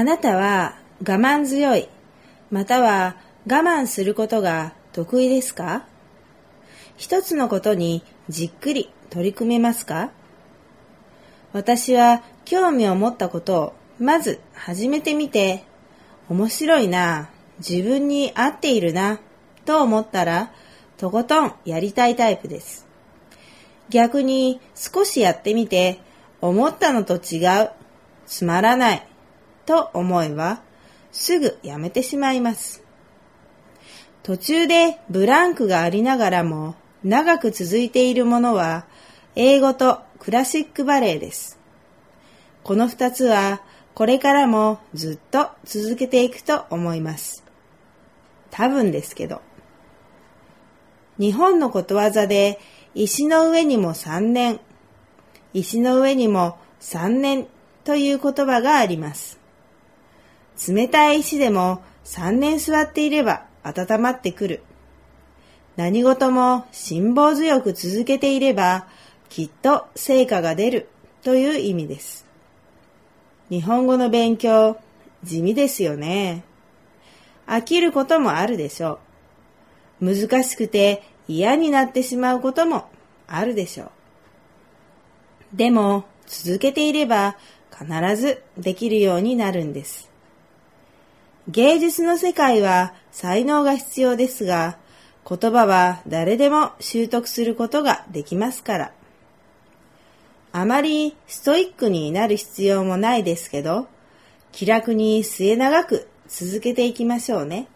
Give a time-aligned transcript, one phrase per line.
[0.00, 1.86] あなたは我慢強い、
[2.50, 3.16] または
[3.46, 5.84] 我慢することが得意ですか？
[6.96, 10.10] 一つのことにじっくり取り組めますか？
[11.52, 15.64] 私は興味を持ったことをまず始めてみて、
[16.30, 17.28] 面白いな、
[17.58, 19.20] 自分に合っているな、
[19.66, 20.50] と思ったら、
[20.96, 22.86] とことんやりたいタイプです。
[23.90, 26.00] 逆に少しやってみて、
[26.40, 27.68] 思ったのと違う、
[28.26, 29.06] つまらない、
[29.70, 30.62] と思えば、
[31.12, 32.82] すぐやめてしまいます。
[34.24, 36.74] 途中でブランクがありながらも
[37.04, 38.84] 長く続いているものは
[39.36, 41.56] 英語とクラシックバレエです。
[42.64, 43.62] この二つは
[43.94, 47.44] これからもずっと続けていくと思います。
[48.50, 49.40] 多分ですけど。
[51.16, 52.58] 日本のことわざで
[52.96, 54.58] 石の上にも三年、
[55.54, 57.46] 石の上にも三年
[57.84, 59.39] という言葉があります。
[60.68, 64.62] 冷たい石でも3年座っていれば温まってくる。
[65.76, 68.86] 何事も辛抱強く続けていれば
[69.28, 70.88] きっと成果が出る
[71.22, 72.26] という意味です。
[73.48, 74.78] 日本語の勉強
[75.24, 76.44] 地味ですよね。
[77.46, 78.98] 飽きることもあるでしょ
[80.00, 80.14] う。
[80.14, 82.88] 難しくて嫌になってしまうことも
[83.26, 83.90] あるでしょう。
[85.54, 87.36] でも続けていれば
[87.70, 90.09] 必ずできるようになるんです。
[91.48, 94.76] 芸術の世界は才能が必要ですが、
[95.28, 98.92] 言葉は誰でも習得することができますから。
[100.52, 103.88] あまりストイックになる必要もないですけど、
[104.52, 107.68] 気楽に末長く続けていきましょうね。